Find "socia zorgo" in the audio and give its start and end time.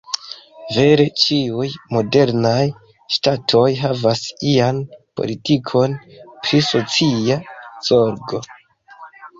6.73-8.47